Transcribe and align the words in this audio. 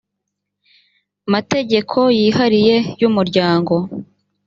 mategeko 1.33 1.99
yihariye 2.19 2.75
y 2.99 3.03
umuryango 3.09 3.73